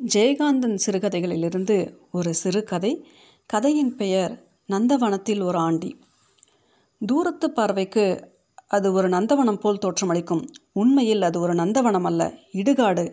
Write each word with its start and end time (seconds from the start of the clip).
ஜெயகாந்தன் 0.00 0.76
சிறுகதைகளிலிருந்து 0.84 1.74
ஒரு 2.10 2.30
சிறுகதை 2.34 2.90
கதையின் 3.46 3.90
பெயர் 3.96 4.32
நந்தவனத்தில் 4.68 5.42
ஒரு 5.42 5.58
ஆண்டி. 5.58 5.90
தூரத்து 7.00 7.46
பார்வைக்கு 7.50 8.04
அது 8.66 8.88
ஒரு 8.92 9.08
நந்தவனம் 9.08 9.58
போல் 9.58 9.80
தோற்றமளிக்கும். 9.84 10.42
உண்மையில் 10.72 11.22
அது 11.22 11.38
ஒரு 11.40 11.54
நந்தவனம் 11.54 12.04
அல்ல 12.04 12.30
இடுகாடு. 12.52 13.04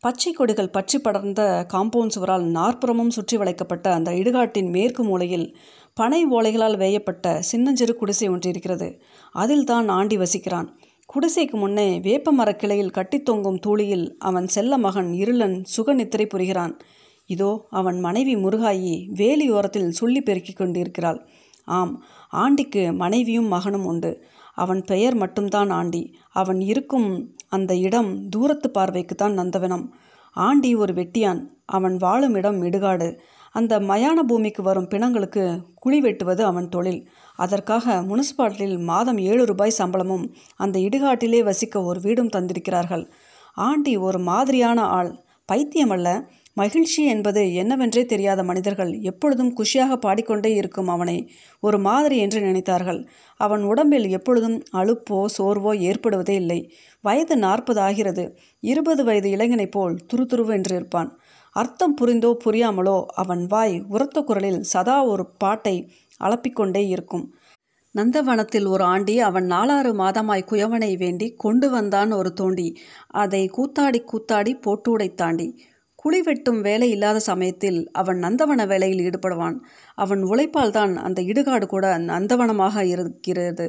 பச்சை 0.00 0.32
கொடிகள் 0.32 0.70
பற்றி 0.70 0.98
படர்ந்த 0.98 1.42
காம்பவுண்ட் 1.72 2.14
சுவரால் 2.16 2.46
நாற்புறமும் 2.56 3.14
சுற்றி 3.18 3.36
வளைக்கப்பட்ட 3.36 3.92
அந்த 3.92 4.12
இடுகாட்டின் 4.12 4.70
மேற்கு 4.70 5.04
மூலையில் 5.04 5.46
பனை 5.94 6.20
ஓலைகளால் 6.30 6.76
வேயப்பட்ட 6.76 7.36
சின்னஞ்சிறு 7.50 7.96
குடிசை 7.96 8.28
ஒன்று 8.28 8.50
இருக்கிறது 8.50 8.88
அதில் 9.34 9.64
தான் 9.64 9.88
ஆண்டி 9.88 10.16
வசிக்கிறான். 10.16 10.68
குடிசைக்கு 11.08 11.56
முன்னே 11.56 12.00
வேப்ப 12.00 12.32
மரக்கிளையில் 12.32 12.94
கட்டித்தொங்கும் 12.94 13.58
தூளியில் 13.66 14.06
அவன் 14.18 14.48
செல்ல 14.48 14.78
மகன் 14.78 15.10
இருளன் 15.12 15.64
சுகநித்திரை 15.76 16.26
புரிகிறான். 16.26 16.78
இதோ 17.26 17.66
அவன் 17.70 18.00
மனைவி 18.00 18.36
முருகாயி 18.36 18.94
வேலியோரத்தில் 19.14 19.88
சொல்லி 19.88 20.20
பெருக்கிக் 20.22 20.56
கொண்டிருக்கிறாள். 20.56 21.20
ஆம் 21.64 22.04
ஆண்டிக்கு 22.30 22.92
மனைவியும் 22.92 23.46
மகனும் 23.46 23.84
உண்டு. 23.84 24.24
அவன் 24.54 24.82
பெயர் 24.82 25.14
மட்டும்தான் 25.14 25.70
ஆண்டி. 25.70 26.02
அவன் 26.32 26.60
இருக்கும் 26.60 27.08
அந்த 27.48 27.76
இடம் 27.76 28.28
தூரத்து 28.28 28.70
பார்வைக்குத்தான் 28.70 29.38
நந்தவனம். 29.38 29.86
ஆண்டி 30.36 30.74
ஒரு 30.74 30.92
வெட்டியான். 30.94 31.40
அவன் 31.64 31.96
வாழும் 31.96 32.34
இடம் 32.34 32.62
இடுகாடு. 32.62 33.08
அந்த 33.54 33.80
மயான 33.80 34.18
பூமிக்கு 34.20 34.62
வரும் 34.62 34.88
பிணங்களுக்கு 34.90 35.42
குழி 35.74 36.00
வெட்டுவது 36.00 36.44
அவன் 36.44 36.68
தொழில். 36.68 37.00
அதற்காக 37.38 38.02
முனிசிபாலிட்டியில் 38.02 38.78
மாதம் 38.82 39.18
ஏழு 39.18 39.44
ரூபாய் 39.44 39.78
சம்பளமும் 39.78 40.24
அந்த 40.56 40.78
இடுகாட்டிலே 40.78 41.40
வசிக்க 41.42 41.82
ஒரு 41.82 42.00
வீடும் 42.00 42.32
தந்திருக்கிறார்கள். 42.36 43.04
ஆண்டி 43.54 43.96
ஒரு 43.96 44.18
மாதிரியான 44.18 44.80
ஆள். 44.82 45.12
பைத்தியமல்ல. 45.52 46.08
மகிழ்ச்சி 46.56 47.04
என்பது 47.04 47.40
என்னவென்றே 47.62 48.02
தெரியாத 48.04 48.40
மனிதர்கள் 48.42 49.00
எப்பொழுதும் 49.00 49.54
குஷியாக 49.56 49.96
பாடிக்கொண்டே 49.96 50.54
இருக்கும் 50.54 50.88
அவனை 50.88 51.16
ஒரு 51.60 51.78
மாதிரி 51.78 52.16
என்று 52.18 52.40
நினைத்தார்கள். 52.40 53.00
அவன் 53.40 53.62
உடம்பில் 53.62 54.06
எப்பொழுதும் 54.08 54.62
அழுப்போ 54.72 55.18
சோர்வோ 55.38 55.72
ஏற்படுவதே 55.88 56.34
இல்லை. 56.34 56.60
வயது 57.04 57.36
நாற்பது 57.36 57.80
ஆகிறது. 57.80 58.24
இருபது 58.60 59.04
வயது 59.04 59.30
இளைஞனைப் 59.30 59.70
போல் 59.70 59.96
துருதுருவென்று 60.12 60.74
இருப்பான். 60.74 61.10
அர்த்தம் 61.56 61.96
புரிந்தோ 62.00 62.30
புரியாமலோ 62.44 62.96
அவன் 63.14 63.42
வாய் 63.46 63.74
உரத்த 63.88 64.18
குரலில் 64.20 64.60
சதா 64.62 64.96
ஒரு 65.04 65.24
பாட்டை 65.38 65.74
அளப்பிக்கொண்டே 66.20 66.82
இருக்கும். 66.86 67.26
நந்தவனத்தில் 67.94 68.66
ஒரு 68.66 68.84
ஆண்டி 68.84 69.14
அவன் 69.18 69.46
நாலாறு 69.46 69.90
மாதமாய் 69.94 70.48
குயவனை 70.50 70.90
வேண்டி 70.96 71.26
கொண்டு 71.34 71.68
வந்தான் 71.70 72.12
ஒரு 72.12 72.30
தோண்டி. 72.32 72.66
அதை 73.14 73.42
கூத்தாடி 73.56 74.00
கூத்தாடி 74.12 74.54
போட்டூடை 74.66 75.08
தாண்டி. 75.14 75.48
குழி 75.98 76.20
வெட்டும் 76.22 76.60
வேலை 76.60 76.88
இல்லாத 76.90 77.18
சமயத்தில் 77.20 77.78
அவன் 77.92 78.18
நந்தவன 78.18 78.66
வேலையில் 78.66 79.04
ஈடுபடுவான். 79.08 79.56
அவன் 79.98 80.22
உழைப்பால் 80.22 80.70
தான் 80.70 80.94
அந்த 80.96 81.22
இடுகாடு 81.22 81.66
கூட 81.66 81.86
நந்தவனமாக 82.10 82.84
இருக்கிறது. 82.86 83.68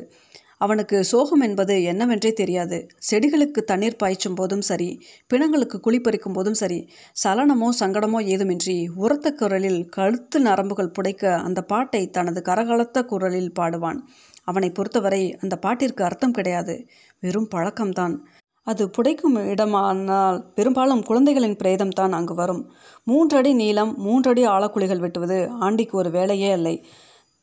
அவனுக்கு 0.62 0.98
சோகம் 1.04 1.42
என்பது 1.42 1.76
என்னவென்றே 1.92 2.32
தெரியாது. 2.34 2.78
செடிகளுக்கு 3.10 3.62
தண்ணீர் 3.64 4.00
பாய்ச்சும் 4.04 4.36
போதும் 4.36 4.62
சரி 4.62 4.90
பிணங்களுக்கு 5.34 5.80
குளிப்பறிக்கும் 5.80 6.34
போதும் 6.34 6.54
சரி 6.54 6.80
சலனமோ 7.24 7.70
சங்கடமோ 7.80 8.22
ஏதுமின்றி 8.34 8.78
உரத்த 8.96 9.32
குரலில் 9.32 9.82
கழுத்து 9.90 10.40
நரம்புகள் 10.40 10.96
புடைக்க 11.00 11.34
அந்த 11.48 11.62
பாட்டை 11.62 12.04
தனது 12.10 12.42
கரகலத்த 12.42 13.06
குரலில் 13.06 13.52
பாடுவான். 13.60 14.00
அவனை 14.44 14.70
பொறுத்தவரை 14.72 15.24
அந்த 15.42 15.56
பாட்டிற்கு 15.66 16.02
அர்த்தம் 16.04 16.32
கிடையாது. 16.32 16.76
வெறும் 17.24 17.52
பழக்கம்தான். 17.56 18.16
அது 18.68 18.84
புடைக்கும் 18.98 19.36
இடமானால் 19.52 20.40
பெரும்பாலும் 20.54 21.04
குழந்தைகளின் 21.04 21.56
பிரேதம் 21.56 21.90
தான் 21.90 22.12
அங்கு 22.12 22.34
வரும். 22.34 22.62
மூன்றடி 23.08 23.52
நீளம் 23.54 23.92
மூன்றடி 23.98 24.44
ஆழக்குழிகள் 24.46 25.04
வெட்டுவது 25.04 25.38
ஆண்டிக்கு 25.60 25.98
ஒரு 25.98 26.10
வேலையே 26.10 26.50
இல்லை. 26.52 26.76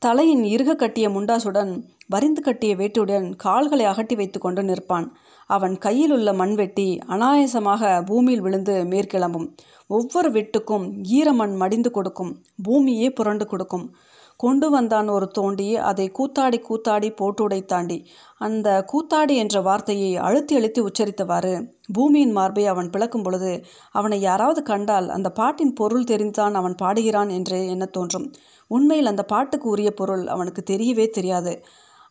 தலையின் 0.04 0.44
இறுக 0.44 0.74
கட்டிய 0.74 1.08
முண்டாசுடன் 1.08 1.82
வரிந்து 2.08 2.42
கட்டிய 2.42 2.76
வேட்டுடன் 2.76 3.26
கால்களை 3.36 3.84
அகட்டி 3.86 4.14
வைத்து 4.16 4.38
கொண்டு 4.40 4.62
நிற்பான். 4.62 5.06
அவன் 5.46 5.78
கையில் 5.78 6.12
உள்ள 6.12 6.32
மண்வெட்டி 6.32 6.98
அனாயசமாக 7.08 8.04
பூமியில் 8.04 8.40
விழுந்து 8.40 8.84
மேற்கிளம்பும். 8.84 9.46
ஒவ்வொரு 9.86 10.30
வெட்டுக்கும் 10.30 10.86
ஈரமண் 11.18 11.54
மடிந்து 11.56 11.90
கொடுக்கும். 11.90 12.32
பூமியே 12.62 13.10
புரண்டு 13.10 13.46
கொடுக்கும். 13.46 13.94
கொண்டு 14.42 14.66
வந்தான் 14.70 15.08
ஒரு 15.08 15.26
தோண்டி 15.28 15.68
அதை 15.82 16.06
கூத்தாடி 16.18 16.58
கூத்தாடி 16.68 17.08
போட்டு 17.16 17.42
உடைத்தாண்டி 17.48 17.98
அந்த 18.40 18.68
கூத்தாடி 18.92 19.34
என்ற 19.34 19.56
வார்த்தையை 19.60 20.10
அழுத்தி 20.16 20.54
அழுத்தி 20.56 20.80
உச்சரித்தவாறு 20.80 21.52
பூமியின் 21.92 22.32
மார்பை 22.32 22.64
அவன் 22.66 22.90
பிளக்கும் 22.90 23.22
பொழுது 23.22 23.52
அவனை 23.92 24.18
யாராவது 24.20 24.62
கண்டால் 24.62 25.08
அந்த 25.08 25.28
பாட்டின் 25.30 25.72
பொருள் 25.72 26.08
தெரிந்தான் 26.10 26.54
அவன் 26.54 26.76
பாடுகிறான் 26.82 27.30
என்று 27.30 27.58
எண்ண 27.66 27.84
தோன்றும். 27.86 28.26
உண்மையில் 28.70 29.06
அந்த 29.06 29.22
பாட்டுக்கு 29.24 29.68
உரிய 29.68 29.90
பொருள் 29.94 30.24
அவனுக்கு 30.26 30.62
தெரியவே 30.70 31.06
தெரியாது. 31.10 31.52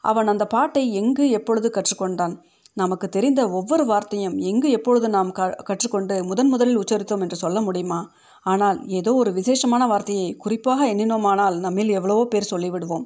அவன் 0.03 0.28
அந்த 0.28 0.46
பாட்டை 0.46 0.84
எங்கு 0.94 1.25
எப்பொழுது 1.30 1.68
கற்றுக்கொண்டான்? 1.74 2.36
நமக்கு 2.78 3.08
தெரிந்த 3.09 3.41
ஒவ்வொரு 3.50 3.84
வார்த்தையும் 3.86 4.36
எங்கு 4.41 4.68
எப்பொழுது 4.70 5.08
நாம் 5.09 5.31
க 5.31 5.47
கற்றுக்கொண்டு 5.64 6.16
முதன் 6.24 6.47
முதலில் 6.47 6.80
உச்சரித்தோம் 6.80 7.24
என்று 7.25 7.36
சொல்ல 7.36 7.59
முடியுமா? 7.62 8.00
ஆனால் 8.46 8.79
ஏதோ 8.90 9.12
ஒரு 9.13 9.31
விசேஷமான 9.34 9.84
வார்த்தையை 9.88 10.29
குறிப்பாக 10.35 10.85
எண்ணினோமானால் 10.94 11.57
நம்மில் 11.59 11.90
எவ்வளவோ 11.90 12.24
பேர் 12.25 12.52
சொல்லிவிடுவோம். 12.52 13.06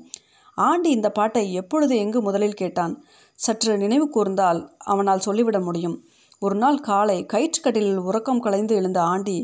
ஆண்டி 0.58 0.90
இந்த 0.90 1.10
பாட்டை 1.10 1.46
எப்பொழுது 1.54 1.94
எங்கு 1.98 2.20
முதலில் 2.22 2.54
கேட்டான்? 2.54 2.94
சற்று 3.40 3.74
நினைவு 3.78 4.06
கூர்ந்தால் 4.10 4.60
அவனால் 4.86 5.26
சொல்லிவிட 5.28 5.60
முடியும். 5.60 5.98
ஒரு 6.42 6.56
நாள் 6.56 6.80
காலை 6.80 7.18
கயிற்றுக்கட்டிலில் 7.34 8.02
உறக்கம் 8.02 8.40
கலைந்து 8.40 8.74
எழுந்த 8.76 9.00
ஆண்டி 9.04 9.38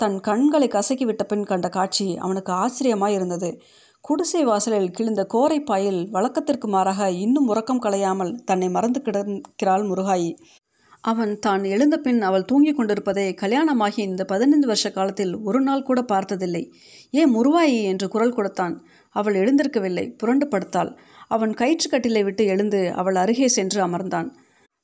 தன் 0.00 0.18
கண்களை 0.20 0.68
கசக்கி 0.68 1.04
விட்ட 1.04 1.22
பின் 1.24 1.44
கண்ட 1.44 1.68
காட்சி 1.68 2.06
அவனுக்கு 2.16 2.52
ஆச்சரியமாய் 2.52 3.14
இருந்தது. 3.14 3.50
குடிசை 4.04 4.42
வாசலில் 4.44 4.90
கிழிந்த 4.90 5.22
கோரை 5.34 5.58
பாயில் 5.64 5.98
வழக்கத்திற்கு 6.10 6.68
மாறாக 6.68 7.10
இன்னும் 7.24 7.48
உறக்கம் 7.48 7.82
கலையாமல் 7.82 8.32
தன்னை 8.44 8.68
மறந்து 8.68 9.00
கிடக்கிறாள் 9.02 9.84
முருகாயி. 9.90 10.30
அவன் 11.04 11.38
தான் 11.38 11.64
எழுந்த 11.64 11.96
பின் 11.96 12.22
அவள் 12.22 12.44
தூங்கிக் 12.44 12.76
கொண்டிருப்பதை 12.76 13.34
கல்யாணமாகி 13.34 14.00
இந்த 14.02 14.24
பதினைந்து 14.24 14.66
வருஷ 14.66 14.90
காலத்தில் 14.90 15.32
ஒரு 15.38 15.60
நாள் 15.60 15.82
கூட 15.82 16.02
பார்த்ததில்லை. 16.02 16.72
ஏன் 17.10 17.32
முருவாயி 17.34 17.78
என்று 17.82 18.08
குரல் 18.08 18.34
கொடுத்தான். 18.34 18.74
அவள் 19.10 19.34
எழுந்திருக்கவில்லை. 19.34 20.04
புரண்டு 20.16 20.46
படுத்தாள். 20.46 20.90
அவன் 21.28 21.54
கயிற்றுக்கட்டிலை 21.54 22.24
விட்டு 22.24 22.44
எழுந்து 22.46 22.92
அவள் 22.92 23.14
அருகே 23.14 23.48
சென்று 23.48 23.86
அமர்ந்தான். 23.86 24.28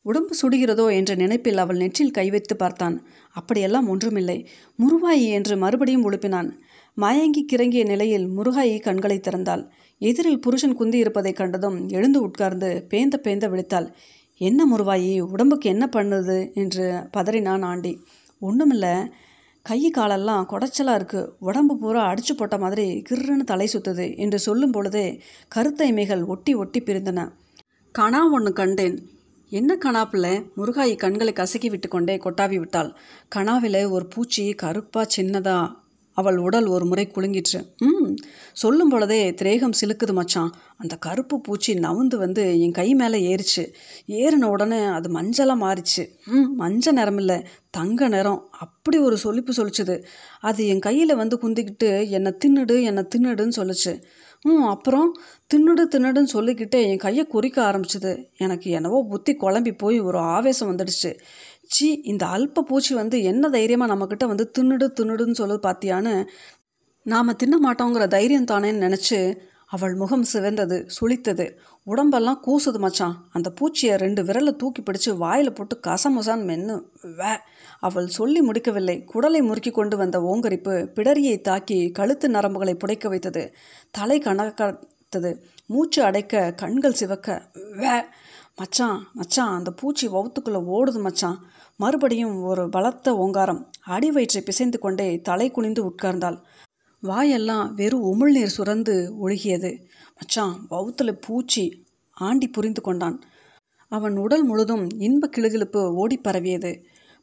உடம்பு 0.03 0.35
சுடுகிறதோ 0.43 0.87
என்ற 0.93 1.15
நினைப்பில் 1.15 1.57
அவள் 1.57 1.77
நெற்றில் 1.77 2.11
கை 2.11 2.31
வைத்து 2.31 2.57
பார்த்தான். 2.57 2.97
அப்படியெல்லாம் 3.31 3.89
ஒன்றுமில்லை. 3.89 4.39
முருவாயி 4.79 5.29
என்று 5.31 5.57
மறுபடியும் 5.57 6.13
உழுப்பினான். 6.13 6.51
மயங்கி 6.95 7.47
கிறங்கிய 7.53 7.85
நிலையில் 7.85 8.27
முருகாயி 8.29 8.77
கண்களை 8.81 9.21
திறந்தாள். 9.21 9.65
எதிரில் 9.99 10.41
புருஷன் 10.41 10.75
குந்தி 10.75 10.99
இருப்பதை 10.99 11.33
கண்டதும் 11.33 11.89
எழுந்து 11.89 12.21
உட்கார்ந்து 12.23 12.87
பேந்த 12.91 13.17
பேந்த 13.25 13.47
விழித்தாள். 13.49 13.89
என்ன 14.41 14.61
முருவாயி 14.73 15.21
உடம்புக்கு 15.21 15.69
என்ன 15.71 15.89
பண்ணுது? 15.93 16.55
என்று 16.55 16.87
பதறினான் 17.17 17.65
ஆண்டி. 17.65 17.93
ஒன்றுமில்ல 18.43 19.09
கை 19.63 19.91
காலெல்லாம் 19.91 20.49
குடைச்சலாக 20.51 20.99
இருக்குது 20.99 21.31
உடம்பு 21.39 21.79
பூரா 21.79 22.03
அடிச்சு 22.11 22.35
போட்ட 22.37 22.59
மாதிரி 22.59 23.03
கிர்ருன்னு 23.09 23.45
தலை 23.45 23.69
சுத்துது 23.73 24.17
என்று 24.17 24.39
சொல்லும் 24.39 24.71
பொழுதே 24.71 25.21
கருத்தைமைகள் 25.55 26.27
ஒட்டி 26.27 26.55
ஒட்டி 26.55 26.81
பிரிந்தன. 26.81 27.29
கணா 27.99 28.21
ஒன்று 28.33 28.53
கண்டேன். 28.53 28.97
என்ன 29.53 29.79
கணாப்பில் 29.85 30.31
முருகாயி 30.57 30.97
கண்களை 30.97 31.33
கசக்கி 31.33 31.69
விட்டு 31.71 31.89
கொண்டே 31.89 32.17
கொட்டாவி 32.17 32.57
விட்டாள். 32.59 32.95
கணாவில் 33.37 33.91
ஒரு 33.91 34.07
பூச்சி 34.07 34.55
கருப்பாக 34.63 35.07
சின்னதாக 35.17 35.75
அவள் 36.17 36.39
உடல் 36.47 36.67
ஒரு 36.67 36.85
முறை 36.87 37.05
குலுங்கிற்று. 37.15 37.61
ம் 37.79 38.15
சொல்லும் 38.53 38.89
பொழுதே 38.89 39.21
திரேகம் 39.31 39.79
சிலுக்குது 39.81 40.13
மச்சான். 40.13 40.53
அந்த 40.77 40.95
கருப்பு 40.97 41.37
பூச்சி 41.41 41.73
நவுந்து 41.75 42.17
வந்து 42.17 42.43
என் 42.61 42.77
கை 42.79 42.89
மேலே 42.95 43.19
ஏறிச்சு. 43.31 43.65
ஏறின 44.21 44.49
உடனே 44.55 44.81
அது 44.97 45.09
மஞ்சளாக 45.17 45.63
மாறிச்சு. 45.65 46.05
ம் 46.27 46.51
மஞ்சள் 46.55 46.99
நிறம் 47.01 47.21
இல்லை 47.23 47.39
தங்க 47.71 48.09
நிறம். 48.09 48.41
அப்படி 48.59 48.99
ஒரு 48.99 49.17
சொலிப்பு 49.25 49.53
சொல்லிச்சுது 49.57 49.97
அது 50.41 50.63
என் 50.67 50.85
கையில் 50.89 51.21
வந்து 51.23 51.39
குந்திக்கிட்டு 51.43 51.91
என்னை 52.09 52.33
தின்னுடு 52.45 52.77
என்னை 52.83 53.03
தின்னுடுன்னு 53.15 53.59
சொல்லுச்சு. 53.61 53.95
ம் 54.47 54.65
அப்புறம் 54.67 55.09
தின்னுடு 55.51 55.83
தின்னுடுன்னு 55.93 56.33
சொல்லிக்கிட்டே 56.33 56.81
என் 56.89 56.97
கையை 56.97 57.25
குறிக்க 57.27 57.59
ஆரம்பிச்சுது. 57.69 58.13
எனக்கு 58.39 58.69
என்னவோ 58.71 58.99
புத்தி 59.11 59.33
குழம்பி 59.41 59.73
போய் 59.79 59.99
ஒரு 60.01 60.19
ஆவேசம் 60.37 60.71
வந்துடுச்சு. 60.73 61.11
சி 61.69 61.89
இந்த 62.05 62.25
அல்ப 62.27 62.63
பூச்சி 62.63 62.93
வந்து 62.95 63.17
என்ன 63.23 63.49
தைரியமாக 63.49 63.91
நம்மக்கிட்ட 63.93 64.25
வந்து 64.27 64.47
தின்னுடு 64.59 64.87
தின்னுடுன்னு 64.99 65.41
சொல்லுது 65.43 65.61
பார்த்தியான்னு 65.67 66.15
நாம் 67.07 67.37
தின்ன 67.37 67.55
மாட்டோங்கிற 67.65 68.05
தைரியம் 68.09 68.51
தானேன்னு 68.51 68.85
நினச்சி 68.87 69.19
அவள் 69.69 69.95
முகம் 69.95 70.25
சிவந்தது 70.33 70.77
சுளித்தது. 71.01 71.47
உடம்பெல்லாம் 71.83 72.43
கூசுது 72.47 72.79
மச்சான். 72.79 73.17
அந்த 73.33 73.53
பூச்சியை 73.61 73.95
ரெண்டு 73.97 74.23
விரலை 74.23 74.53
தூக்கி 74.57 74.83
பிடிச்சு 74.83 75.17
வாயில் 75.17 75.53
போட்டு 75.53 75.81
கசமுசான் 75.87 76.45
மென்னு 76.49 76.77
வே 77.17 77.33
அவள் 77.81 78.09
சொல்லி 78.09 78.41
முடிக்கவில்லை. 78.43 78.97
குடலை 79.15 79.41
முறுக்கி 79.43 79.71
கொண்டு 79.71 79.97
வந்த 79.97 80.19
ஓங்கரிப்பு 80.21 80.75
பிடரியை 80.97 81.41
தாக்கி 81.41 81.91
கழுத்து 81.91 82.29
நரம்புகளை 82.29 82.75
புடைக்க 82.75 83.09
வைத்தது. 83.09 83.55
தலை 83.91 84.19
கணக்கத்தது 84.19 85.33
மூச்சு 85.67 86.03
அடைக்க 86.03 86.53
கண்கள் 86.53 86.99
சிவக்க 87.01 87.43
வே 87.81 87.95
மச்சான் 88.57 89.01
மச்சான் 89.13 89.55
அந்த 89.57 89.71
பூச்சி 89.71 90.09
வவுத்துக்குள்ளே 90.09 90.61
ஓடுது 90.77 91.01
மச்சான். 91.01 91.39
மறுபடியும் 91.77 92.43
ஒரு 92.43 92.69
பலத்த 92.69 93.17
ஓங்காரம். 93.17 93.71
அடி 93.85 94.11
வயிற்றை 94.11 94.43
பிசைந்து 94.43 94.79
கொண்டே 94.79 95.21
தலை 95.21 95.51
குனிந்து 95.51 95.83
உட்கார்ந்தாள். 95.89 96.39
வாயெல்லாம் 97.09 97.67
வெறும் 97.75 98.07
உமிழ்நீர் 98.13 98.57
சுரந்து 98.57 98.95
ஒழுகியது. 99.25 99.71
மச்சான் 100.19 100.57
பௌத்தில் 100.71 101.21
பூச்சி 101.27 101.65
ஆண்டி 102.17 102.49
புரிந்து 102.49 102.81
கொண்டான். 102.81 103.17
அவன் 103.93 104.17
உடல் 104.17 104.45
முழுதும் 104.45 104.85
இன்ப 104.99 105.29
கிளுகிழுப்பு 105.37 105.83
ஓடி 105.95 106.17
பரவியது. 106.19 106.73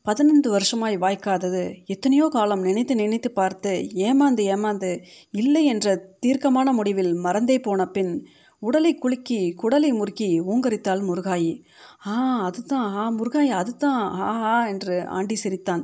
பதினைந்து 0.06 0.50
வருஷமாய் 0.50 0.96
வாய்க்காதது. 0.98 1.64
எத்தனையோ 1.86 2.26
காலம் 2.32 2.62
நினைத்து 2.62 2.96
நினைத்து 2.96 3.30
பார்த்து 3.32 3.72
ஏமாந்து 4.08 4.44
ஏமாந்து 4.54 4.92
இல்லை 5.32 5.64
என்ற 5.66 5.96
தீர்க்கமான 6.20 6.72
முடிவில் 6.74 7.14
மறந்தே 7.26 7.58
போன 7.60 7.88
பின் 7.88 8.14
உடலை 8.62 8.92
குலுக்கி 8.96 9.40
குடலை 9.62 9.90
முறுக்கி 10.00 10.30
ஊங்கரித்தாள் 10.52 11.02
முருகாயி. 11.10 11.54
ஆ 12.08 12.14
அதுதான் 12.48 12.88
ஆ 12.96 13.04
முருகாயி 13.12 13.52
அதுதான் 13.62 14.02
ஆ 14.22 14.30
ஆ 14.52 14.56
என்று 14.68 14.96
ஆண்டி 15.08 15.36
சிரித்தான். 15.36 15.84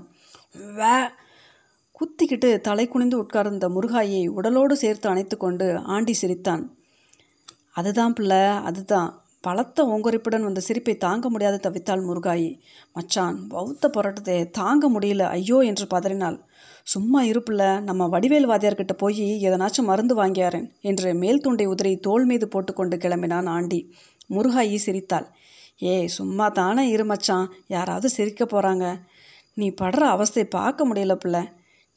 வே 0.78 0.94
குத்திக்கிட்டு 2.00 2.62
தலை 2.62 2.88
குனிந்து 2.88 3.18
உட்கார்ந்த 3.18 3.70
முருகாயை 3.70 4.28
உடலோடு 4.28 4.72
சேர்த்து 4.72 5.10
அணைத்து 5.10 5.38
கொண்டு 5.38 5.78
ஆண்டி 5.78 6.14
சிரித்தான். 6.14 6.78
அதுதான் 7.72 8.14
பிள்ளை 8.14 8.44
அதுதான். 8.70 9.10
பலத்த 9.42 9.84
ஓங்கரிப்புடன் 9.84 10.44
வந்த 10.44 10.60
சிரிப்பை 10.60 10.98
தாங்க 10.98 11.30
முடியாது 11.30 11.58
தவித்தாள் 11.66 12.06
முருகாயி. 12.06 12.60
மச்சான் 12.94 13.48
பௌத்த 13.48 13.90
போராட்டத்தை 13.90 14.50
தாங்க 14.50 14.90
முடியல 14.90 15.22
ஐயோ 15.22 15.60
என்று 15.60 15.88
பதறினாள். 15.88 16.38
சும்மா 16.84 17.24
இருப்பில்ல 17.24 17.82
நம்ம 17.82 18.08
வடிவேல் 18.08 18.50
வாத்தியார்கிட்ட 18.50 18.94
போய் 18.98 19.24
எதனாச்சும் 19.50 19.90
மருந்து 19.92 20.16
வாங்கியாரேன் 20.24 20.68
என்று 20.82 21.14
மேல் 21.14 21.42
துண்டை 21.42 21.68
உதிரை 21.68 22.00
தோல் 22.00 22.26
மீது 22.26 22.48
போட்டுக்கொண்டு 22.48 22.98
கிளம்பினான் 22.98 23.50
ஆண்டி. 23.50 23.94
முருகாயி 24.30 24.76
சிரித்தாள். 24.76 25.30
ஏய் 25.78 26.08
சும்மா 26.08 26.50
தானே 26.50 26.88
இரு 26.88 27.06
மச்சான் 27.06 27.48
யாராவது 27.68 28.10
சிரிக்க 28.10 28.46
போகிறாங்க 28.46 28.86
நீ 29.54 29.70
படுற 29.82 30.04
அவஸ்தை 30.16 30.46
பார்க்க 30.46 30.88
முடியல 30.88 31.16
பிள்ளை. 31.16 31.44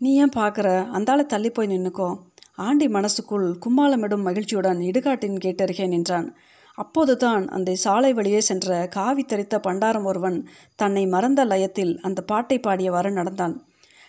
நீ 0.02 0.14
ஏன் 0.14 0.36
பார்க்குற 0.36 0.68
அந்தால 0.92 1.26
தள்ளி 1.26 1.50
போய் 1.50 1.68
நின்னுக்கோ. 1.68 2.08
ஆண்டி 2.56 2.88
மனசுக்குள் 2.88 3.46
கும்மாளமிடும் 3.64 4.22
மகிழ்ச்சியுடன் 4.22 4.78
இடுகாட்டின் 4.78 5.36
கேட்டருகே 5.44 5.86
நின்றான். 5.88 6.28
அப்போதுதான் 6.78 7.48
அந்த 7.48 7.74
சாலை 7.74 8.12
வழியே 8.12 8.40
சென்ற 8.40 8.86
காவி 8.86 9.24
தரித்த 9.24 9.60
பண்டாரம் 9.66 10.04
ஒருவன் 10.04 10.38
தன்னை 10.74 11.06
மறந்த 11.06 11.44
லயத்தில் 11.44 12.00
அந்த 12.00 12.22
பாட்டை 12.22 12.58
பாடியவாறு 12.58 13.12
நடந்தான். 13.12 13.54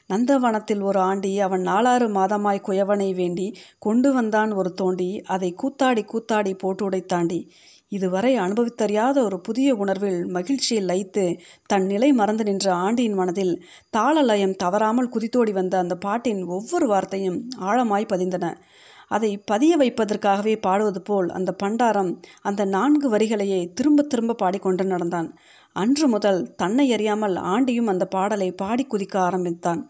நந்தவனத்தில் 0.10 0.82
ஒரு 0.82 1.00
ஆண்டி 1.00 1.40
அவன் 1.40 1.64
நாலாறு 1.68 2.08
மாதமாய் 2.10 2.66
குயவனை 2.68 3.10
வேண்டி 3.16 3.48
கொண்டு 3.80 4.14
வந்தான் 4.14 4.52
ஒரு 4.52 4.74
தோண்டி 4.74 5.22
அதை 5.28 5.56
கூத்தாடி 5.64 6.06
கூத்தாடி 6.06 6.54
போட்டு 6.54 6.90
உடைத்தாண்டி 6.90 7.40
இதுவரை 7.96 8.32
அனுபவித்தறியாத 8.40 9.18
ஒரு 9.24 9.38
புதிய 9.40 9.70
உணர்வில் 9.76 10.22
மகிழ்ச்சியில் 10.28 10.88
லைத்து 10.88 11.24
தன் 11.66 11.86
நிலை 11.86 12.10
மறந்து 12.14 12.44
நின்ற 12.44 12.68
ஆண்டியின் 12.86 13.14
மனதில் 13.14 13.54
தாள 13.90 14.16
லயம் 14.22 14.56
தவறாமல் 14.56 15.12
குதித்தோடி 15.16 15.52
வந்த 15.52 15.78
அந்த 15.78 15.96
பாட்டின் 15.96 16.42
ஒவ்வொரு 16.48 16.88
வார்த்தையும் 16.88 17.40
ஆழமாய் 17.62 18.12
பதிந்தன. 18.14 18.46
அதை 19.08 19.32
பதிய 19.46 19.74
வைப்பதற்காகவே 19.78 20.54
பாடுவது 20.62 21.02
போல் 21.02 21.30
அந்த 21.30 21.52
பண்டாரம் 21.64 22.12
அந்த 22.42 22.62
நான்கு 22.66 23.08
வரிகளையே 23.12 23.60
திரும்ப 23.74 24.04
திரும்ப 24.04 24.34
பாடிக்கொண்டு 24.34 24.86
நடந்தான். 24.86 25.30
அன்று 25.76 26.08
முதல் 26.08 26.42
தன்னை 26.56 26.88
அறியாமல் 26.92 27.36
ஆண்டியும் 27.54 27.92
அந்த 27.94 28.06
பாடலை 28.06 28.50
பாடி 28.54 28.84
குதிக்க 28.88 29.16
ஆரம்பித்தான். 29.18 29.82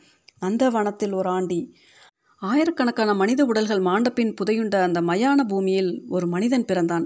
நந்தவனத்தில் 0.42 1.14
ஒரு 1.14 1.30
ஆண்டி. 1.30 1.62
ஆயிரக்கணக்கான 2.42 3.12
மனித 3.14 3.42
உடல்கள் 3.46 3.82
மாண்டபின் 3.82 4.34
புதையுண்ட 4.40 4.76
அந்த 4.82 5.00
மயான 5.02 5.40
பூமியில் 5.48 5.92
ஒரு 6.10 6.26
மனிதன் 6.28 6.66
பிறந்தான். 6.66 7.06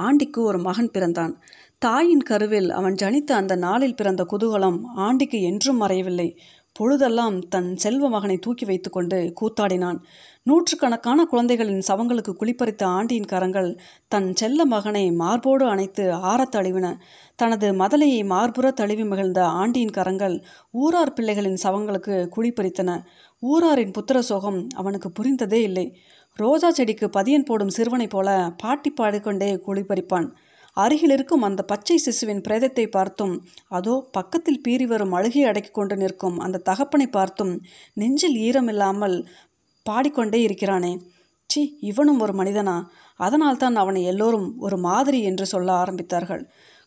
ஆண்டிக்கு 0.00 0.40
ஒரு 0.42 0.58
மகன் 0.58 0.90
பிறந்தான். 0.90 1.34
தாயின் 1.78 2.22
கருவில் 2.22 2.70
அவன் 2.70 2.96
ஜனித்த 3.02 3.32
அந்த 3.32 3.54
நாளில் 3.56 3.96
பிறந்த 3.96 4.22
குதூகலம் 4.32 4.78
ஆண்டிக்கு 4.96 5.38
என்றும் 5.42 5.80
மறையவில்லை. 5.82 6.28
பொழுதெல்லாம் 6.72 7.48
தன் 7.48 7.76
செல்வ 7.76 8.08
மகனை 8.08 8.36
தூக்கி 8.36 8.64
வைத்துக்கொண்டு 8.64 9.32
கூத்தாடினான். 9.40 9.98
நூற்றுக்கணக்கான 10.42 11.24
குழந்தைகளின் 11.24 11.82
சவங்களுக்கு 11.88 12.32
குளிப்பறித்த 12.40 12.84
ஆண்டியின் 12.84 13.24
கரங்கள் 13.24 13.78
தன் 14.08 14.36
செல்ல 14.36 14.64
மகனை 14.64 15.12
மார்போடு 15.12 15.66
அணைத்து 15.66 16.12
ஆறத் 16.12 16.54
தழுவின. 16.56 16.96
தனது 17.36 17.72
மதலையை 17.72 18.22
மார்புற 18.26 18.70
தழுவி 18.70 19.04
மகிழ்ந்த 19.04 19.46
ஆண்டியின் 19.46 19.90
கரங்கள் 19.90 20.42
ஊரார் 20.70 21.12
பிள்ளைகளின் 21.12 21.58
சவங்களுக்கு 21.62 22.28
குளிப்பறித்தன 22.36 23.02
ஊராரின் 23.40 23.90
புத்திர 23.90 24.18
சோகம் 24.18 24.66
அவனுக்கு 24.76 25.10
புரிந்ததே 25.10 25.62
இல்லை. 25.62 25.98
ரோஜா 26.36 26.70
செடிக்கு 26.70 27.10
பதியன் 27.10 27.42
போடும் 27.42 27.68
சிறுவனைப் 27.68 28.10
போல 28.10 28.52
பாட்டி 28.58 28.90
பாடிக்கொண்டே 28.90 29.54
குளிப்பறிப்பான் 29.66 30.28
அருகில் 30.76 31.10
இருக்கும் 31.10 31.42
அந்த 31.42 31.62
பச்சை 31.62 31.96
சிசுவின் 32.04 32.42
பிரேதத்தை 32.48 32.86
பார்த்தும் 32.86 33.34
அதோ 33.68 34.08
பக்கத்தில் 34.12 34.62
பீறி 34.68 34.86
வரும் 34.86 35.12
அழுகை 35.12 35.44
அடக்கி 35.44 35.70
கொண்டு 35.70 35.96
நிற்கும் 35.96 36.38
அந்த 36.38 36.58
தகப்பனை 36.58 37.06
பார்த்தும் 37.06 37.54
நெஞ்சில் 37.94 38.36
ஈரமில்லாமல் 38.38 39.16
பாடிக்கொண்டே 39.86 40.40
இருக்கிறானே. 40.42 40.92
சி 41.50 41.78
இவனும் 41.80 42.20
ஒரு 42.20 42.32
மனிதனா? 42.32 42.74
அதனால்தான் 43.16 43.76
அவனை 43.76 44.04
எல்லோரும் 44.04 44.58
ஒரு 44.58 44.76
மாதிரி 44.78 45.22
என்று 45.22 45.46
சொல்ல 45.46 45.72
ஆரம்பித்தார்கள். 45.72 46.42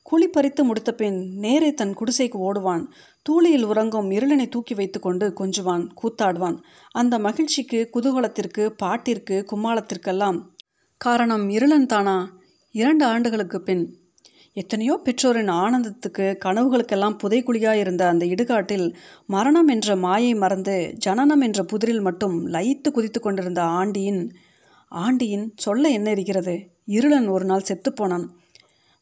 குழி 0.05 0.27
பறித்து 0.27 0.63
முடித்த 0.63 0.91
பின் 0.93 1.17
நேரே 1.37 1.73
தன் 1.73 1.93
குடிசைக்கு 1.93 2.37
ஓடுவான். 2.49 2.83
தூளியில் 3.25 3.63
உறங்கும் 3.63 4.11
இருளனை 4.11 4.49
தூக்கி 4.49 4.73
வைத்துக்கொண்டு 4.73 5.33
கொஞ்சுவான் 5.39 5.83
கூத்தாடுவான். 6.01 6.57
அந்த 6.91 7.19
மகிழ்ச்சிக்கு 7.19 7.89
குதூகலத்திற்கு 7.93 8.65
பாட்டிற்கு 8.83 9.37
கும்மாளத்திற்கெல்லாம் 9.51 10.39
காரணம் 10.97 11.49
இருளன் 11.49 11.85
தானா? 11.85 12.17
இரண்டு 12.75 13.05
ஆண்டுகளுக்கு 13.05 13.61
பின் 13.61 13.83
எத்தனையோ 14.53 14.99
பெற்றோரின் 15.03 15.49
ஆனந்தத்துக்கு 15.49 16.25
கனவுகளுக்கெல்லாம் 16.45 17.17
புதைக்குழியாக 17.23 17.73
இருந்த 17.73 18.07
அந்த 18.07 18.25
இடுகாட்டில் 18.25 18.95
மரணம் 19.25 19.67
என்ற 19.67 19.95
மாயை 19.95 20.33
மறந்து 20.35 20.75
ஜனனம் 20.97 21.41
என்ற 21.41 21.63
புதிரில் 21.63 22.01
மட்டும் 22.01 22.47
லயித்து 22.47 22.91
குதித்து 22.91 23.19
கொண்டிருந்த 23.19 23.61
ஆண்டியின் 23.61 24.31
ஆண்டியின் 24.91 25.45
சொல்ல 25.55 25.89
என்ன 25.89 26.11
இருக்கிறது? 26.11 26.55
இருளன் 26.87 27.29
ஒரு 27.29 27.45
நாள் 27.45 27.67
செத்துப்போனான். 27.67 28.25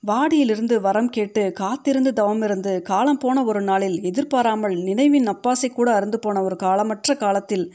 வாடியிலிருந்து 0.03 0.81
வரம் 0.81 1.09
கேட்டு 1.09 1.51
காத்திருந்து 1.51 2.11
தவமிருந்து 2.11 2.81
காலம் 2.81 3.17
போன 3.17 3.43
ஒரு 3.43 3.61
நாளில் 3.61 3.97
எதிர்பாராமல் 4.01 4.75
நினைவின் 4.81 5.27
அப்பாசை 5.27 5.69
கூட 5.69 5.99
அருந்து 5.99 6.15
போன 6.15 6.43
ஒரு 6.43 6.55
காலமற்ற 6.55 7.15
காலத்தில் 7.15 7.65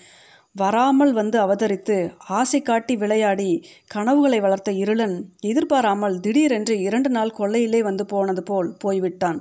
வராமல் 0.57 1.13
வந்து 1.13 1.37
அவதரித்து 1.41 1.97
ஆசை 2.39 2.59
காட்டி 2.63 2.95
விளையாடி 2.97 3.49
கனவுகளை 3.87 4.39
வளர்த்த 4.41 4.71
இருளன் 4.83 5.17
எதிர்பாராமல் 5.41 6.17
திடீரென்று 6.21 6.75
இரண்டு 6.81 7.11
நாள் 7.11 7.37
கொள்ளையிலே 7.39 7.81
வந்து 7.81 8.05
போனது 8.07 8.43
போல் 8.43 8.71
போய்விட்டான். 8.79 9.41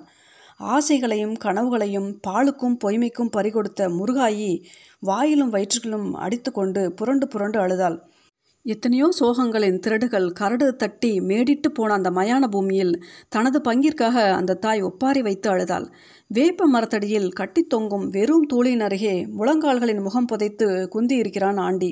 ஆசைகளையும் 0.59 1.35
கனவுகளையும் 1.43 2.09
பாலுக்கும் 2.27 2.75
பொய்மைக்கும் 2.83 3.31
பறிகொடுத்த 3.37 3.87
முருகாயி 3.99 4.51
வாயிலும் 5.03 5.53
வயிற்றுகளும் 5.53 6.09
அடித்து 6.25 6.51
கொண்டு 6.51 6.81
புரண்டு 6.93 7.27
புரண்டு 7.27 7.59
அழுதாள். 7.59 7.97
எத்தனையோ 8.65 9.07
சோகங்களின் 9.19 9.75
திரடுகள் 9.79 10.27
கரடு 10.31 10.67
தட்டி 10.75 11.11
மேடிட்டு 11.19 11.69
போன 11.73 11.93
அந்த 11.93 12.09
மயான 12.09 12.47
பூமியில் 12.47 12.93
தனது 13.29 13.57
பங்கிற்காக 13.59 14.15
அந்த 14.31 14.55
தாய் 14.55 14.81
ஒப்பாரி 14.81 15.21
வைத்து 15.21 15.49
அழுதாள். 15.49 15.85
வேப்ப 16.27 16.67
மரத்தடியில் 16.67 17.29
கட்டி 17.31 17.63
தொங்கும் 17.63 18.07
வெறும் 18.07 18.47
தூளின் 18.53 18.79
அருகே 18.79 19.15
முழங்கால்களின் 19.37 20.01
முகம் 20.01 20.25
புதைத்து 20.25 20.87
குந்தி 20.87 21.15
இருக்கிறான் 21.15 21.57
ஆண்டி. 21.57 21.91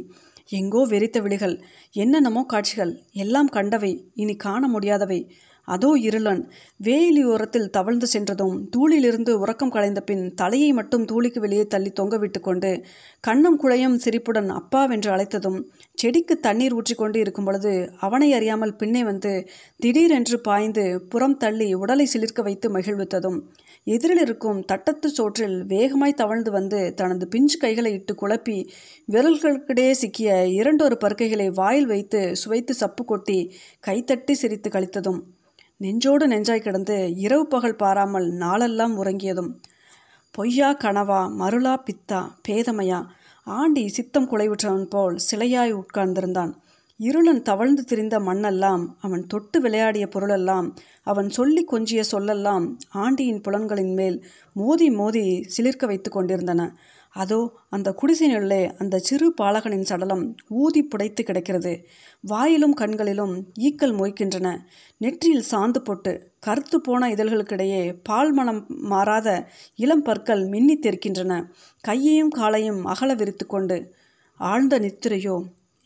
எங்கோ 0.50 0.82
வெறித்த 0.88 1.20
விழிகள் 1.22 1.56
என்னென்னமோ 1.96 2.44
காட்சிகள் 2.44 2.94
எல்லாம் 3.14 3.48
கண்டவை 3.48 3.94
இனி 4.14 4.36
காண 4.36 4.68
முடியாதவை. 4.68 5.20
அதோ 5.68 5.90
இருளன். 5.98 6.42
வேலியோரத்தில் 6.84 7.70
தவழ்ந்து 7.70 8.08
சென்றதும் 8.08 8.56
தூளிலிருந்து 8.76 9.32
உறக்கம் 9.34 9.72
களைந்த 9.72 10.02
பின் 10.02 10.34
தலையை 10.34 10.74
மட்டும் 10.74 11.06
தூளிக்கு 11.06 11.40
வெளியே 11.40 11.68
தள்ளி 11.68 11.90
தொங்க 11.90 12.18
விட்டு 12.18 12.40
கொண்டு 12.40 12.72
கண்ணும் 13.20 13.60
குழையும் 13.64 13.96
சிரிப்புடன் 13.96 14.50
அப்பாவென்று 14.50 15.10
அழைத்ததும் 15.12 15.60
செடிக்கு 15.94 16.40
தண்ணீர் 16.40 16.74
ஊற்றிக்கொண்டு 16.74 17.16
இருக்கும் 17.16 17.46
பொழுது 17.46 17.92
அவனை 18.00 18.34
அறியாமல் 18.34 18.76
பின்னே 18.76 19.04
வந்து 19.04 19.32
திடீரென்று 19.80 20.40
பாய்ந்து 20.40 20.86
புறம் 21.10 21.38
தள்ளி 21.38 21.74
உடலை 21.74 22.06
சிலிர்க்க 22.06 22.42
வைத்து 22.42 22.70
மகிழ்வித்ததும் 22.70 23.40
எதிரில் 23.84 24.22
இருக்கும் 24.22 24.60
தட்டத்து 24.66 25.10
சோற்றில் 25.10 25.64
வேகமாய் 25.66 26.14
தவழ்ந்து 26.14 26.52
வந்து 26.52 26.94
தனது 26.94 27.28
பிஞ்சு 27.28 27.58
கைகளை 27.58 27.94
இட்டு 27.94 28.16
குழப்பி 28.16 28.58
விரல்களுக்கிடையே 29.12 29.92
சிக்கிய 29.92 30.46
இரண்டொரு 30.50 30.98
பருக்கைகளை 31.02 31.48
வாயில் 31.52 31.86
வைத்து 31.86 32.36
சுவைத்து 32.36 32.74
சப்பு 32.74 33.06
கொட்டி 33.06 33.40
கைத்தட்டி 33.88 34.32
சிரித்து 34.32 34.70
கழித்ததும் 34.70 35.22
நெஞ்சோடு 35.84 36.26
நெஞ்சாய் 36.28 36.62
கிடந்து 36.62 36.96
இரவு 37.16 37.46
பகல் 37.48 37.76
பாராமல் 37.76 38.28
நாளெல்லாம் 38.34 38.94
உறங்கியதும் 38.98 39.50
பொய்யா 40.36 40.70
கனவா 40.74 41.20
மருளா 41.40 41.74
பித்தா 41.88 42.20
பேதமையா? 42.48 43.00
ஆண்டி 43.48 43.84
சித்தம் 43.88 44.30
குலைவிற்றவன் 44.30 44.86
போல் 44.86 45.16
சிலையாய் 45.30 45.74
உட்கார்ந்திருந்தான். 45.80 46.52
இருளன் 47.00 47.42
தவழ்ந்து 47.42 47.84
திரிந்த 47.84 48.16
மண்ணெல்லாம் 48.20 48.84
அவன் 49.00 49.24
தொட்டு 49.28 49.60
விளையாடிய 49.62 50.08
பொருளெல்லாம் 50.08 50.68
அவன் 51.04 51.30
சொல்லி 51.30 51.64
கொஞ்சிய 51.72 52.04
சொல்லெல்லாம் 52.12 52.66
ஆண்டியின் 52.94 53.42
புலன்களின் 53.42 53.94
மேல் 53.94 54.18
மோதி 54.54 54.90
மோதி 54.92 55.26
சிலிர்க்க 55.56 55.86
வைத்து 55.86 56.12
கொண்டிருந்தன. 56.12 56.62
அதோ 57.14 57.40
அந்த 57.70 57.90
குடிசையினுள்ளே 57.92 58.60
அந்த 58.78 59.00
சிறு 59.00 59.28
பாலகனின் 59.42 59.88
சடலம் 59.90 60.24
ஊதி 60.62 60.82
புடைத்து 60.84 61.22
கிடக்கிறது. 61.24 61.74
வாயிலும் 62.24 62.74
கண்களிலும் 62.74 63.36
ஈக்கள் 63.60 63.94
மொய்க்கின்றன. 64.00 64.48
நெற்றியில் 65.02 65.50
சாந்து 65.52 65.78
போட்டு 65.78 66.14
கருத்து 66.40 66.78
போன 66.82 67.10
இதழ்களுக்கிடையே 67.10 67.82
பால் 68.04 68.32
மனம் 68.32 68.62
மாறாத 68.92 69.30
இளம் 69.80 70.02
பற்கள் 70.02 70.44
மின்னி 70.46 70.78
தெற்கின்றன 70.82 71.34
கையையும் 71.84 72.34
காலையும் 72.40 72.82
அகல 72.86 73.14
விரித்து 73.14 73.46
கொண்டு 73.46 73.78
ஆழ்ந்த 74.40 74.80
நித்திரையோ 74.80 75.38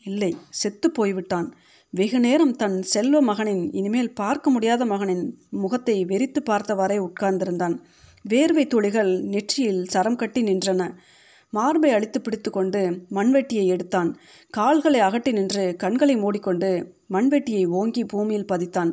இல்லை 0.06 0.32
செத்து 0.60 0.88
போய்விட்டான். 0.90 1.48
வெகு 1.92 2.18
நேரம் 2.20 2.56
தன் 2.56 2.78
செல்வ 2.82 3.20
மகனின் 3.20 3.62
இனிமேல் 3.72 4.10
பார்க்க 4.12 4.50
முடியாத 4.50 4.82
மகனின் 4.84 5.22
முகத்தை 5.62 5.94
வெறித்து 6.04 6.40
பார்த்தவாறே 6.50 6.98
உட்கார்ந்திருந்தான். 7.06 7.76
வேர்வை 8.24 8.64
துளிகள் 8.66 9.12
நெற்றியில் 9.34 9.82
சரம் 9.86 10.16
கட்டி 10.16 10.40
நின்றன. 10.42 10.82
மார்பை 11.50 11.90
அழித்து 11.90 12.20
பிடித்து 12.20 12.50
கொண்டு 12.50 13.06
மண்வெட்டியை 13.10 13.66
எடுத்தான். 13.66 14.18
கால்களை 14.50 15.00
அகட்டி 15.00 15.32
நின்று 15.32 15.74
கண்களை 15.76 16.16
மூடிக்கொண்டு 16.16 16.94
மண்வெட்டியை 17.10 17.66
ஓங்கி 17.66 18.04
பூமியில் 18.04 18.44
பதித்தான். 18.52 18.92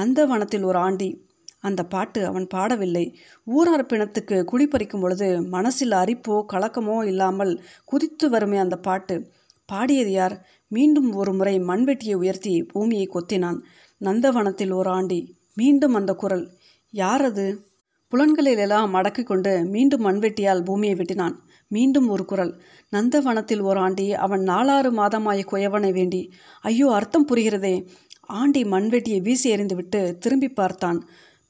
நந்தவனத்தில் 0.00 0.64
ஒரு 0.64 0.78
ஆண்டி. 0.78 1.24
அந்த 1.60 1.84
பாட்டு 1.84 2.26
அவன் 2.26 2.46
பாடவில்லை. 2.54 3.14
ஊரார் 3.44 3.86
பிணத்துக்கு 3.86 4.44
குடிப்பறிக்கும் 4.44 5.00
பொழுது 5.00 5.42
மனசில் 5.42 5.90
அரிப்போ 5.90 6.44
கலக்கமோ 6.52 7.04
இல்லாமல் 7.04 7.62
குதித்து 7.84 8.30
வருமே 8.30 8.56
அந்த 8.56 8.76
பாட்டு. 8.76 9.30
பாடியது 9.66 10.10
யார்? 10.10 10.46
மீண்டும் 10.68 11.12
ஒரு 11.12 11.34
முறை 11.34 11.58
மண்வெட்டியை 11.58 12.14
உயர்த்தி 12.14 12.62
பூமியை 12.62 13.08
கொத்தினான். 13.08 13.58
நந்தவனத்தில் 13.98 14.72
ஒரு 14.72 14.90
ஆண்டி. 14.90 15.34
மீண்டும் 15.54 15.94
அந்த 15.94 16.14
குரல். 16.14 16.50
யார் 16.90 17.24
அது? 17.24 17.66
புலன்களிலெல்லாம் 18.12 18.90
அடக்கிக் 18.90 19.26
கொண்டு 19.26 19.64
மீண்டும் 19.64 20.06
மண்வெட்டியால் 20.06 20.64
பூமியை 20.64 20.96
வெட்டினான். 20.96 21.34
மீண்டும் 21.68 22.08
ஒரு 22.08 22.24
குரல். 22.24 22.52
நந்தவனத்தில் 22.92 23.62
ஒரு 23.62 23.80
ஆண்டி 23.80 24.12
அவன் 24.14 24.40
நாலாறு 24.40 24.90
மாதமாய 25.00 25.40
குயவனை 25.52 25.92
வேண்டி. 25.92 26.32
ஐயோ 26.60 26.88
அர்த்தம் 26.92 27.28
புரிகிறதே. 27.28 27.86
ஆண்டி 28.40 28.62
மண்வெட்டியை 28.64 29.20
வீசி 29.20 29.54
எறிந்துவிட்டு 29.54 30.18
திரும்பி 30.18 30.48
பார்த்தான். 30.48 30.98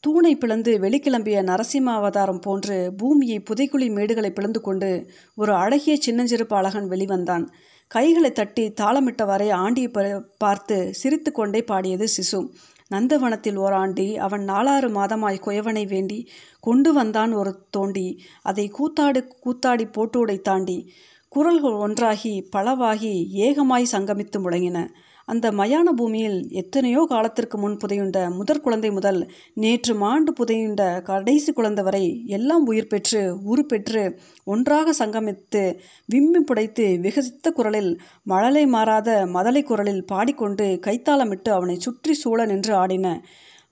தூணை 0.00 0.36
பிளந்து 0.36 0.78
வெளிக்கிளம்பிய 0.78 1.38
நரசிம்ம 1.42 1.92
அவதாரம் 2.00 2.38
போன்று 2.38 2.94
பூமியை 2.96 3.38
புதைக்குழி 3.50 3.88
மேடுகளை 3.96 4.30
பிளந்து 4.30 4.60
கொண்டு 4.60 4.90
ஒரு 5.34 5.54
அழகிய 5.54 5.96
சின்னஞ்சிறு 5.96 6.46
பாலகன் 6.46 6.88
வெளிவந்தான். 6.88 7.44
கைகளை 7.90 8.32
தட்டி 8.32 8.64
தாளமிட்டவாறே 8.80 9.48
ஆண்டியை 9.64 10.20
பார்த்து 10.38 10.94
சிரித்து 10.94 11.32
கொண்டே 11.32 11.62
பாடியது 11.62 12.06
சிசு. 12.16 12.40
நந்தவனத்தில் 12.90 13.58
ஓராண்டி 13.58 14.14
அவன் 14.16 14.48
நாலாறு 14.48 14.88
மாதமாய் 14.88 15.40
குயவனை 15.46 15.86
வேண்டி 15.88 16.28
கொண்டு 16.60 16.92
வந்தான் 16.92 17.32
ஒரு 17.32 17.66
தோண்டி. 17.70 18.22
அதை 18.42 18.68
கூத்தாடு 18.68 19.28
கூத்தாடி 19.44 19.84
போட்டோடை 19.92 20.40
தாண்டி 20.40 20.92
குரல்கள் 21.28 21.72
ஒன்றாகி 21.72 22.48
பலவாகி 22.56 23.28
ஏகமாய் 23.32 23.86
சங்கமித்து 23.92 24.38
முழங்கின. 24.38 24.88
அந்த 25.28 25.50
மயான 25.50 25.92
பூமியில் 25.92 26.48
எத்தனையோ 26.50 27.06
காலத்திற்கு 27.08 27.58
முன் 27.58 27.76
புதையுண்ட 27.76 28.30
முதற் 28.30 28.60
குழந்தை 28.60 28.90
முதல் 28.90 29.30
நேற்று 29.54 29.94
மாண்டு 29.94 30.32
புதையுண்ட 30.32 31.02
கடைசி 31.02 31.52
குழந்தை 31.52 31.84
வரை 31.84 32.24
எல்லாம் 32.26 32.66
உயிர் 32.66 32.86
பெற்று 32.86 33.38
உரு 33.42 33.62
பெற்று 33.62 34.18
ஒன்றாக 34.44 35.06
சங்கமித்து 35.06 35.76
விம்மி 36.06 36.38
புடைத்து 36.38 37.00
விகசித்த 37.00 37.50
குரலில் 37.50 38.00
மழலை 38.22 38.66
மாறாத 38.66 39.26
மதலை 39.26 39.62
குரலில் 39.62 40.04
பாடிக்கொண்டு 40.04 40.78
கைத்தாளமிட்டு 40.86 41.48
அவனை 41.48 41.76
சுற்றி 41.76 42.14
சூழ 42.14 42.46
நின்று 42.46 42.74
ஆடின 42.74 43.22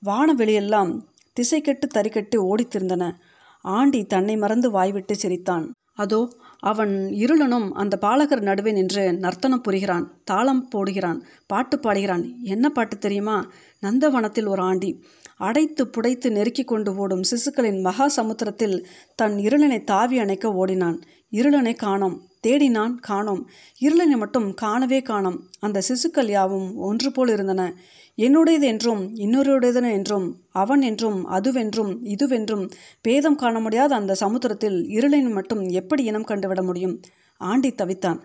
வானவெளியெல்லாம் 0.07 1.03
திசைக்கெட்டு 1.35 1.89
தறிக்கட்டு 1.95 1.95
தறிக்கெட்டு 1.95 2.37
ஓடித்திருந்தன 2.41 3.13
ஆண்டி 3.61 4.07
தன்னை 4.07 4.37
மறந்து 4.37 4.71
வாய்விட்டு 4.71 5.15
சிரித்தான். 5.15 5.75
அதோ 5.95 6.29
அவன் 6.61 6.93
இருளனும் 7.15 7.71
அந்த 7.71 7.97
பாலகர் 7.97 8.43
நடுவே 8.43 8.73
நின்று 8.73 9.13
நர்த்தனம் 9.13 9.61
புரிகிறான் 9.61 10.07
தாளம் 10.25 10.69
போடுகிறான் 10.75 11.21
பாட்டு 11.47 11.79
பாடுகிறான். 11.79 12.25
என்ன 12.43 12.69
பாட்டு 12.69 12.99
தெரியுமா? 12.99 13.37
நந்தவனத்தில் 13.83 14.49
ஒரு 14.49 14.63
ஆண்டி. 14.63 14.91
அடைத்து 15.37 15.91
புடைத்து 15.97 16.31
நெருக்கி 16.31 16.65
கொண்டு 16.65 16.97
ஓடும் 16.97 17.25
சிசுக்களின் 17.31 17.81
மகா 17.81 18.09
சமுத்திரத்தில் 18.09 18.87
தன் 19.15 19.35
இருளனை 19.37 19.85
தாவி 19.85 20.19
அணைக்க 20.19 20.53
ஓடினான். 20.53 20.99
இருளனை 21.33 21.75
காணோம். 21.77 22.17
தேடினான் 22.45 22.95
காணோம். 23.01 23.43
இருளனை 23.81 24.17
மட்டும் 24.17 24.55
காணவே 24.55 25.03
காணோம். 25.03 25.39
அந்த 25.61 25.83
சிசுக்கள் 25.89 26.29
யாவும் 26.29 26.77
ஒன்று 26.77 27.13
போல் 27.13 27.29
இருந்தன. 27.29 27.75
என்னுடையது 28.19 28.61
என்றும் 28.61 29.17
இன்னொருடையது 29.17 29.93
என்றும் 29.93 30.27
அவன் 30.51 30.83
என்றும் 30.83 31.31
அதுவென்றும் 31.31 31.93
இதுவென்றும் 32.05 32.71
பேதம் 33.01 33.37
காண 33.37 33.61
முடியாத 33.61 33.95
அந்த 33.95 34.15
சமுத்திரத்தில் 34.15 34.79
இருளின் 34.89 35.33
மட்டும் 35.33 35.63
எப்படி 35.69 36.05
இனம் 36.05 36.25
கண்டுவிட 36.25 36.63
முடியும்? 36.63 37.01
ஆண்டி 37.37 37.71
தவித்தான். 37.71 38.21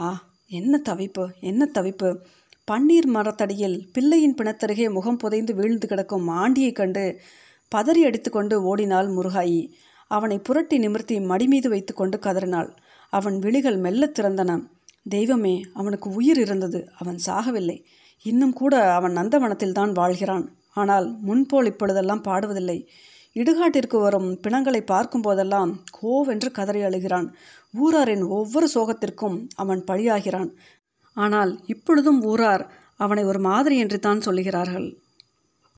ஆ 0.00 0.08
என்ன 0.48 0.80
தவிப்பு 0.88 1.24
என்ன 1.40 1.70
தவிப்பு? 1.74 2.16
பன்னீர் 2.70 3.06
மரத்தடியில் 3.06 3.88
பிள்ளையின் 3.92 4.34
பிணத்தருகே 4.34 4.92
முகம் 4.92 5.16
புதைந்து 5.16 5.54
வீழ்ந்து 5.54 5.86
கிடக்கும் 5.86 6.28
ஆண்டியை 6.28 6.72
கண்டு 6.72 7.20
பதறி 7.72 8.02
அடித்துக்கொண்டு 8.04 8.62
ஓடினாள் 8.62 9.08
முருகாயி. 9.08 9.68
அவனை 10.10 10.38
புரட்டி 10.38 10.78
நிமிர்த்தி 10.78 11.20
மடி 11.20 11.46
மீது 11.46 11.68
வைத்துக்கொண்டு 11.68 12.18
கதறினாள். 12.18 12.70
அவன் 13.12 13.38
விழிகள் 13.38 13.76
மெல்ல 13.76 14.12
திறந்தன. 14.18 14.68
தெய்வமே 15.08 15.64
அவனுக்கு 15.74 16.10
உயிர் 16.10 16.38
இருந்தது. 16.38 16.88
அவன் 16.98 17.18
சாகவில்லை. 17.26 17.84
இன்னும் 18.22 18.52
கூட 18.52 18.92
அவன் 18.92 19.16
நந்தவனத்தில்தான் 19.16 19.92
வாழ்கிறான். 19.92 20.46
ஆனால் 20.72 21.16
முன்போல் 21.20 21.66
இப்பொழுதெல்லாம் 21.66 22.22
பாடுவதில்லை. 22.22 22.86
இடுகாட்டிற்கு 23.34 24.00
வரும் 24.00 24.40
பிணங்களை 24.40 24.82
பார்க்கும் 24.82 25.22
போதெல்லாம் 25.22 25.84
கோவென்று 26.02 26.50
கதறி 26.50 26.80
அழுகிறான். 26.82 27.28
ஊராரின் 27.74 28.24
ஒவ்வொரு 28.28 28.68
சோகத்திற்கும் 28.74 29.46
அவன் 29.56 29.84
பழியாகிறான். 29.84 30.50
ஆனால் 31.16 31.60
இப்பொழுதும் 31.66 32.22
ஊரார் 32.22 32.70
அவனை 32.96 33.24
ஒரு 33.24 33.38
மாதிரி 33.38 33.78
என்று 33.78 33.98
தான் 34.00 34.18
சொல்லுகிறார்கள். 34.18 34.88